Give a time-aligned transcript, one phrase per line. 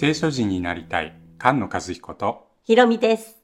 [0.00, 3.36] 聖書人になりたい菅野和彦とひろみです。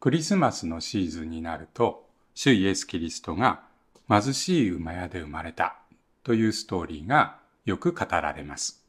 [0.00, 2.04] クリスマスのシーズンになると
[2.34, 3.60] 主イエス・キリストが
[4.08, 5.76] 貧しい馬屋で生まれた
[6.24, 8.84] というストーリーがよく語られます。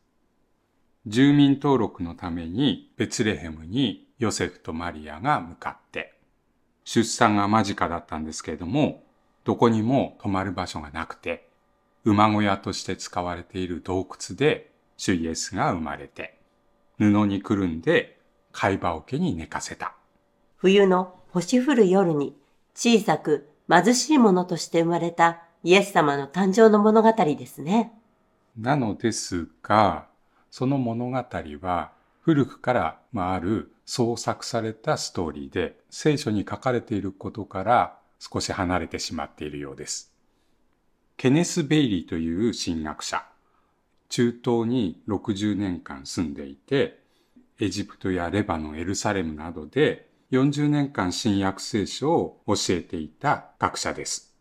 [1.06, 6.16] 住民登録のためにベツレヘムにヨセフとマリアが向かって
[6.86, 9.04] 出産が間近だったんですけれども
[9.44, 11.50] どこにも泊まる場所がなくて
[12.04, 16.39] 馬小屋として使われている洞窟で主イエスが生まれて
[17.00, 18.20] 布にくるんで
[18.52, 19.96] 貝羽桶に寝かせた。
[20.58, 22.36] 冬の星降る夜に
[22.76, 27.94] 小さく貧しいものとして生まれたイエス様の誕生の物語ですね。
[28.58, 30.08] なのですが、
[30.52, 31.18] その物語
[31.62, 31.92] は
[32.22, 40.14] 古くからまあある創作されたストーリーで聖書に書かれていることから少し離れてしまっているようです。
[41.16, 43.26] ケネス・ベイリーという神学者、
[44.10, 47.00] 中東に60年間住んでいて、
[47.60, 54.34] エジプトやレバノン、エルサレムなどで40年間新約聖書を教えていた学者です。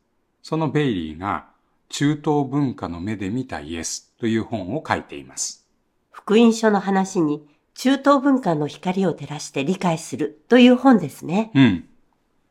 [0.43, 1.47] そのベイリーが
[1.89, 5.67] 中東文化の目で見たイエスという本を書いています。
[6.11, 11.51] 福音書の話に中東文化の光を照らして理解するという本ですね。
[11.55, 11.89] うん。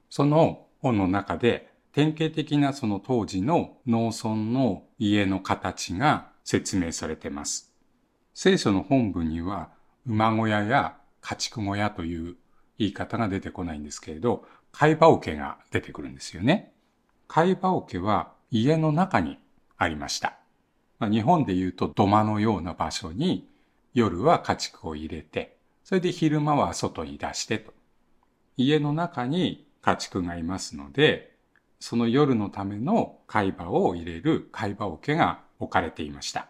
[0.09, 7.73] その本の中で典型的なその当時の農村の家の形が説明されてます。
[8.34, 9.67] 聖書の本文には
[10.06, 12.38] 馬小屋や家畜小屋という
[12.78, 16.72] 言い方が出てこないんですけれど、貝羽桶が出てくるんですよね。
[17.28, 19.38] 貝羽桶は家の中に
[19.78, 20.38] ありました。
[21.00, 23.45] まあ、日本で言うと土間のような場所に
[23.94, 27.73] 夜は家畜を入れて、それで昼間は外に出してと。
[28.56, 31.36] 家の中に家畜がいますので、
[31.82, 36.47] その夜のための貝羽を入れる貝羽桶が置かれていました。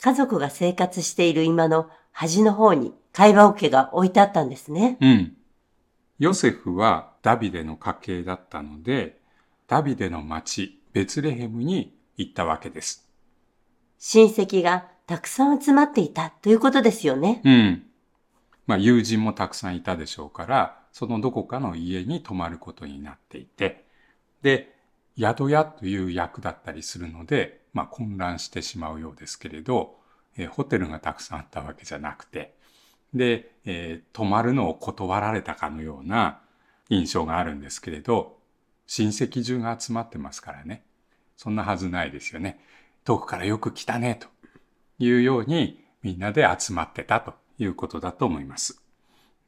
[0.00, 4.98] 家族が生活している今の端の方に貝羽桶が置いてあったんですね。
[5.00, 5.36] うん。
[6.18, 9.20] ヨセフはダビデの家系だったので、
[9.66, 13.08] ダビデの町、ベツレヘムに行ったわけです。
[13.98, 17.40] 親戚がたくさん集まっていたということですよね。
[17.44, 17.82] うん。
[18.66, 23.84] まあ友人もたくさんいたでしょうから、そのどこかの家に泊まることになっていて、
[24.42, 24.74] で、
[25.18, 29.98] 宿屋という役だったりするので、まあ混乱してしまうようですけれど、
[30.38, 32.54] えホテルがたくさんあったわけじゃなくて、
[33.12, 36.40] で、えー泊まるのを断られたかのような
[36.88, 38.38] 印象があるんですけれど、
[38.86, 40.86] 親戚中が集まってますからね。
[41.36, 42.58] そんなはずないですよね。
[43.04, 44.28] 遠くからよく来たね、と
[44.98, 48.80] いうようにみんなで集まってたということだと思います。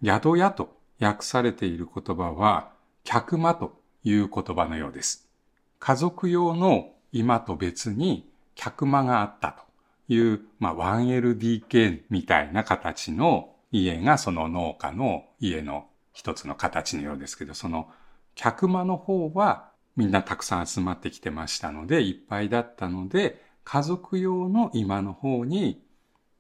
[0.05, 2.73] 宿屋と訳されている言葉は、
[3.05, 5.31] 客間という言葉のようです。
[5.79, 17.89] 家族用の今と別に客間があったという、まあ 1LDK みたいな形の家がその農家の家の一つの形のようですけど、その
[18.35, 25.83] 客間の方はみんなたくさん集まってきてましたので、いっぱいだったので、家族用の今の方に、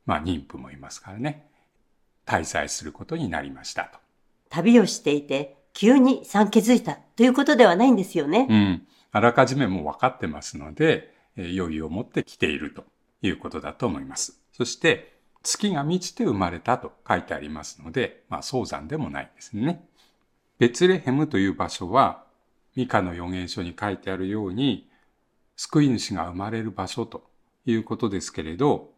[0.06, 1.50] まあ妊婦もいますからね、
[2.27, 3.99] 滞在することになりましたと。
[4.50, 8.47] 旅をしていて急に産気づいたということではないんですよね。
[8.49, 8.83] うん。
[9.13, 12.85] あらかじめもう分かってますので、えー余裕を持って来ていると
[13.23, 14.41] いうことだと思います。
[14.53, 19.89] そして、月が満ちて生まれたと書いてありますので、まあ早産でもないですね。
[20.59, 22.25] ベツレヘムという場所は、
[22.75, 24.91] ミカの預言書に書いてあるように、
[25.57, 27.29] 救い主が生まれる場所と
[27.65, 28.93] いうことですけれど、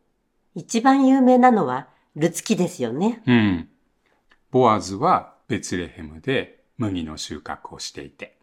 [0.55, 3.23] 一番有名なのはルツキですよね。
[3.27, 3.69] うん。
[4.51, 8.37] ボアズはベツレヘムで麦の収穫をしていて、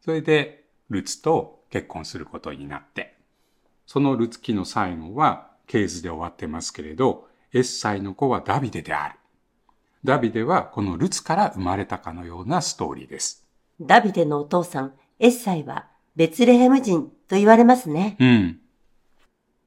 [0.00, 0.59] それで
[0.90, 3.16] ルツと結婚することになって、
[3.86, 9.14] そのルツ記の最後はケーズで終わってますけれど、エッサイの子はダビデである。
[10.04, 13.46] ダビデはこのルツから生まれたかのようなストーリーです。
[13.80, 15.86] ダビデのお父さん、エッサイは
[16.16, 18.16] ベツレヘム人と言われますね。
[18.18, 18.60] うん。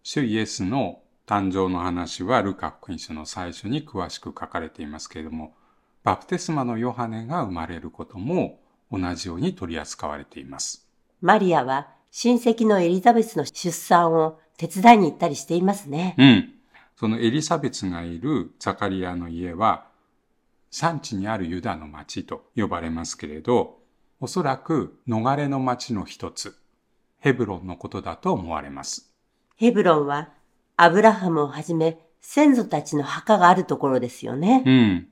[0.04, 5.56] 主イエスの誕生の話はルカ福音書の最初に詳しく書かれていますけれども、
[6.04, 8.60] バプテスマのヨハネが生まれることも
[8.92, 10.83] 同じように取り扱われています。
[11.24, 16.16] マリアは親戚のエリザベスの出産を手伝いに行ったりしていますね。
[16.18, 16.54] うん。
[16.98, 19.88] そのエリザベスがいるザカリアの家は、
[20.70, 23.80] 産地にあるユダの町と呼ばれますけれど、
[24.20, 26.58] おそらく逃れの町の一つ、
[27.20, 29.10] ヘブロンのことだと思われます。
[29.56, 30.30] ヘブロンは
[30.76, 34.62] アブラハムをはじめ先祖たちの墓があるところですよね。
[34.66, 35.08] うん。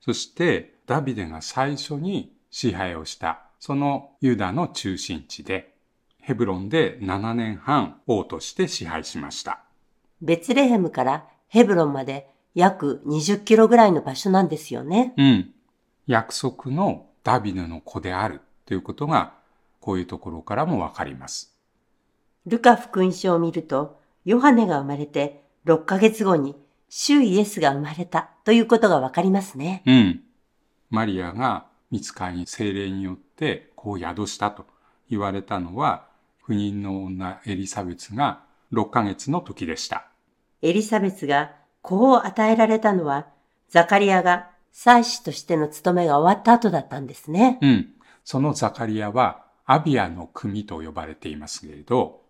[0.00, 5.74] そして、ダビデが最初に支配をした、そのユダの中心地で、
[6.18, 9.62] ヘブロンで7年半王として支配しました。
[10.22, 15.12] ベツレヘムからヘブロンまで約20キロぐらいの場所なんですよね。
[15.16, 15.50] うん。
[16.06, 19.34] 約束のダビデの子であるということが、
[19.78, 21.54] こういうところからもわかります。
[22.46, 26.56] ルカ福音書を見ると、ヨハネが生まれて6ヶ月後に、
[26.88, 29.82] 主イエスが生まれたということがわかりますね。
[29.84, 30.22] うん。
[30.88, 33.29] マリアが見つかりに精霊によって
[33.74, 34.66] こう宿したと
[35.08, 36.06] 言われたのは、
[36.42, 38.42] 不妊の女エリザベスが
[38.72, 40.06] 6ヶ月の時でした。
[40.62, 41.52] エリザベスが
[41.82, 43.28] 子を与えられたのは、
[43.68, 47.58] ザカリアが祭司としての務めが終わった後だったんですね。
[47.62, 47.88] うん。
[48.24, 52.22] そのザカリアはアビアの組と呼ばれていますけれど、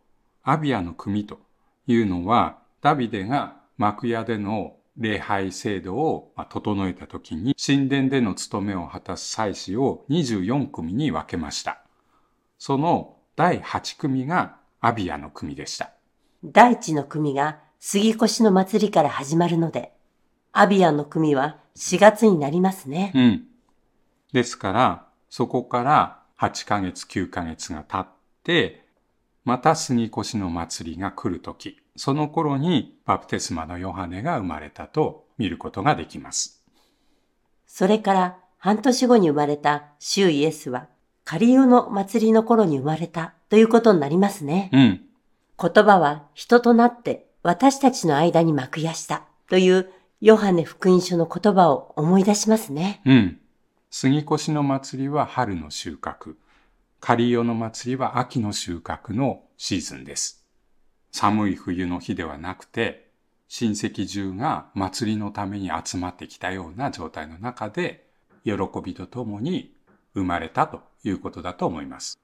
[0.43, 1.41] アビアの組と
[1.87, 11.83] いうのは、ダビデが幕屋での礼拝制度をまあ整えた時に、神殿での務めを果たす祭司を24組に分けました。
[12.59, 15.91] その第8組がアビアの組でした。
[16.45, 19.93] 第一の組が杉越の祭りから始まるので、
[20.53, 23.13] アビアの組は4月になりますね。
[23.15, 23.47] うん。
[24.33, 28.07] ですから、そこから8ヶ月、9ヶ月が経っ
[28.45, 28.85] て、
[29.45, 36.65] また杉越の祭りが来るとき、その頃にバプテスマのヨハネが生まれたと見ることができます。
[37.67, 40.89] それから半年後に生まれた主イエスは、
[41.27, 44.71] カリオの祭りの頃に生まれたということになりますね。
[44.73, 45.03] うん。
[45.61, 49.91] 言葉は人となって私たちの間に幕やしたという
[50.23, 53.03] ヨハネ福音書の言葉を思い出しますね。
[53.05, 53.39] うん。
[53.91, 56.37] 杉越の祭りは春の収穫。
[56.99, 60.40] カリオの祭りは秋の収穫のシーズンです。
[61.13, 63.11] 寒い冬の日ではなくて、
[63.49, 68.07] 親戚中が祭りのために集まってきたような状態の中で、
[68.45, 68.53] 喜
[68.83, 69.75] びとともに
[70.15, 72.19] 生まれたということだと思います。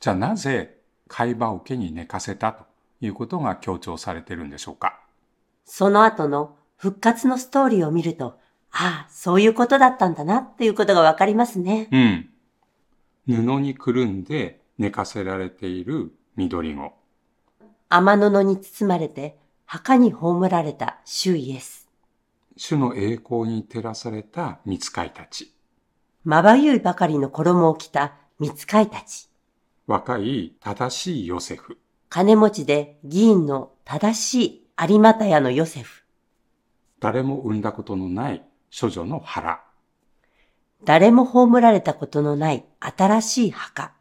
[0.00, 0.78] じゃあなぜ
[1.08, 2.64] 貝羽桶に寝かせたと
[3.00, 5.00] いうことが強調されているんでしょうか？
[5.64, 8.38] その後の復活のストーリーを見ると、
[8.70, 11.88] ああ、そういうことだったんだなっていうことがわかりますね。
[11.90, 12.30] うん。
[13.26, 16.92] 布にくるんで寝かせられている緑子。
[17.88, 21.88] 雨布に包まれて墓に葬られた主イエス。
[22.56, 25.52] 主の栄光に照らされた見つかいたち。
[26.24, 29.28] まばゆいばかりの衣を着た見つかいたち。
[29.86, 31.78] 若い正しいヨセフ。
[32.08, 36.04] 金持ちで議員の正しい有股屋のヨセフ。
[36.98, 38.44] 誰も産んだことのない
[38.78, 39.62] 処女の腹。
[40.84, 43.92] 誰も葬られたことのない新しい墓。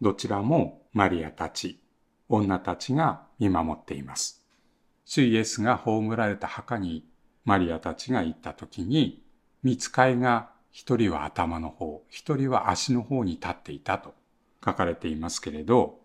[0.00, 1.80] どちらもマリアたち、
[2.28, 4.44] 女たちが見守っています。
[5.04, 7.06] 主イエスが葬られた墓に
[7.44, 9.22] マリアたちが行った時に、
[9.62, 14.14] 見つかいが一人は頭の方、一人は足の方に立っていたと
[14.64, 16.00] 書かれていますけれど、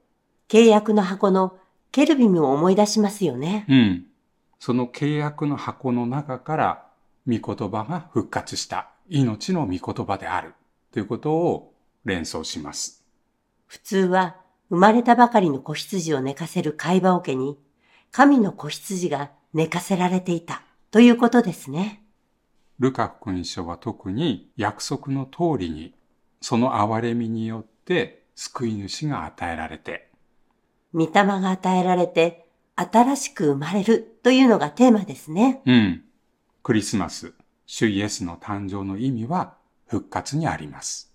[0.47, 1.57] 契約の箱の
[1.91, 3.65] ケルビムを思い出しますよね。
[3.67, 4.05] うん。
[4.59, 6.87] その契約の箱の中から、
[7.27, 10.53] 御言葉が復活した命の御言葉である
[10.91, 11.73] ということを
[12.05, 13.05] 連想します。
[13.67, 14.37] 普通は
[14.73, 17.59] 生まれたばかりの子羊を寝かせる貝羽桶に
[18.11, 22.03] 神の子羊が寝かせられていたということですね。
[22.79, 25.93] ルカ福音書は特に約束の通りに、
[26.41, 30.09] その憐れみによって救い主が与えられて、
[30.91, 35.61] 御霊が与えられて新しく生まれるというのがテーマですね。
[35.67, 36.03] うん。
[36.63, 37.35] クリスマス、
[37.67, 39.53] 主イエスの誕生の意味は
[39.85, 41.13] 復活にあります。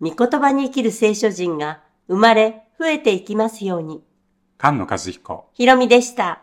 [0.00, 4.02] 御言葉に生きる聖書人が生まれ増えていきますように。
[4.60, 5.50] 菅野和彦。
[5.52, 6.42] ひろみでした。